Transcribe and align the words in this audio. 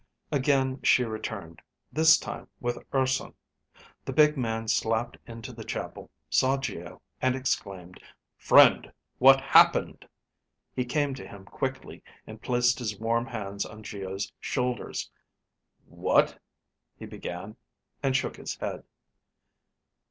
Again 0.31 0.81
she 0.81 1.03
returned, 1.03 1.61
this 1.93 2.17
time 2.17 2.47
with 2.59 2.79
Urson. 2.91 3.35
The 4.03 4.11
big 4.11 4.35
man 4.35 4.67
stepped 4.67 5.15
into 5.27 5.53
the 5.53 5.63
chapel, 5.63 6.09
saw 6.27 6.57
Geo, 6.57 7.03
and 7.21 7.35
exclaimed, 7.35 8.01
"Friend, 8.35 8.91
what 9.19 9.39
happened?" 9.39 10.07
He 10.75 10.85
came 10.85 11.13
to 11.13 11.27
him 11.27 11.45
quickly 11.45 12.01
and 12.25 12.41
placed 12.41 12.79
his 12.79 12.97
warm 12.99 13.27
hands 13.27 13.63
on 13.63 13.83
Geo's 13.83 14.33
shoulders. 14.39 15.11
"What..." 15.85 16.39
he 16.97 17.05
began, 17.05 17.55
and 18.01 18.15
shook 18.15 18.37
his 18.37 18.55
head. 18.55 18.83